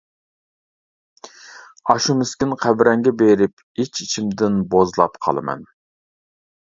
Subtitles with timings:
[1.93, 5.63] ئاشۇ مىسكىن قەبرەڭگە بېرىپ، ئىچ-ئىچىمدىن بوزلاپ قالىمەن.